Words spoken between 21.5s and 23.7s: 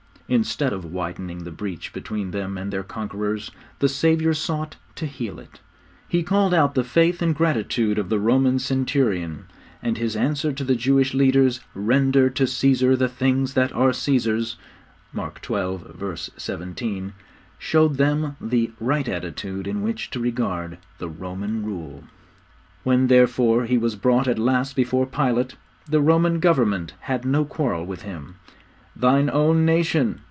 rule. When, therefore,